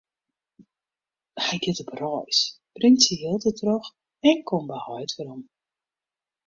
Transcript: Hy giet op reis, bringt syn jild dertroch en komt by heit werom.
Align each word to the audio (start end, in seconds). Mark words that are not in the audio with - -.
Hy 1.45 1.57
giet 1.63 1.81
op 1.83 1.89
reis, 2.01 2.39
bringt 2.77 3.03
syn 3.03 3.21
jild 3.23 3.41
dertroch 3.45 3.89
en 4.29 4.37
komt 4.49 4.69
by 4.71 4.79
heit 4.87 5.11
werom. 5.17 5.41